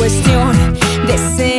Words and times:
cuestión 0.00 0.56
de 1.06 1.18
ser. 1.36 1.49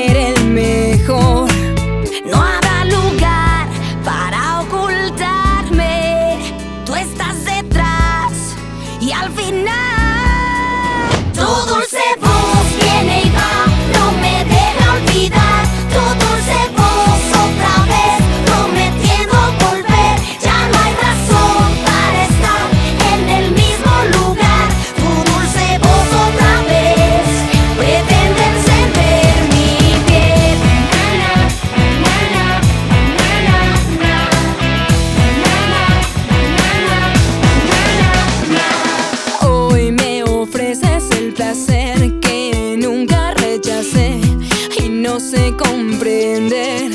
hace 45.32 45.56
comprender. 45.56 46.92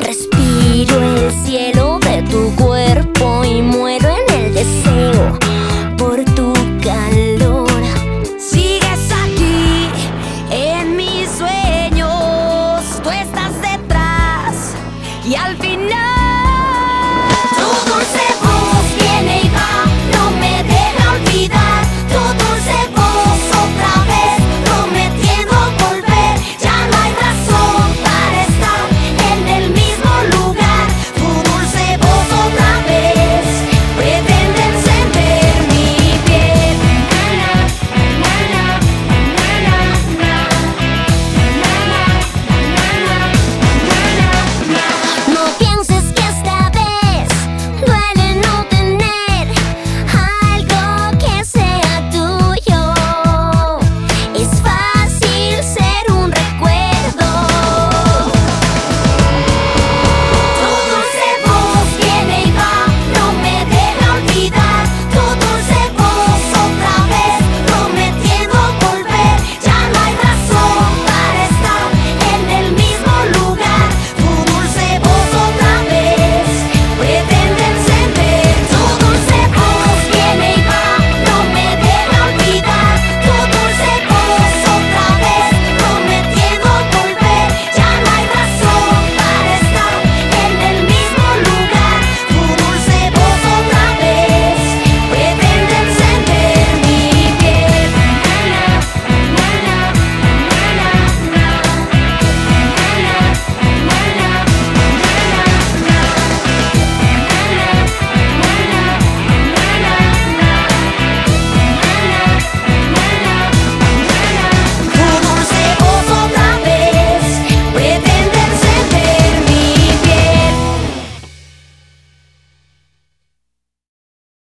Respiro 0.00 1.16
el 1.16 1.32
cielo. 1.46 1.75